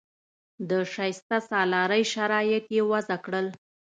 [0.69, 3.47] د شایسته سالارۍ شرایط یې وضع کړل.